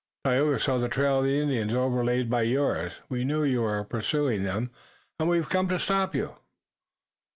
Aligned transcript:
"Tayoga 0.25 0.59
saw 0.59 0.79
the 0.79 0.89
trail 0.89 1.19
of 1.19 1.25
the 1.25 1.39
Indians 1.39 1.75
overlaid 1.75 2.27
by 2.27 2.41
yours. 2.41 2.93
We 3.07 3.23
knew 3.23 3.43
you 3.43 3.61
were 3.61 3.83
pursuing 3.83 4.41
them, 4.41 4.71
and 5.19 5.29
we've 5.29 5.47
come 5.47 5.67
to 5.67 5.77
stop 5.79 6.15
you." 6.15 6.37